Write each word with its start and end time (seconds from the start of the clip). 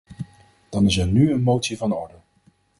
Dan 0.69 0.85
is 0.85 0.97
er 0.97 1.07
nu 1.07 1.31
een 1.33 1.41
motie 1.43 1.77
van 1.77 1.91
orde. 1.93 2.13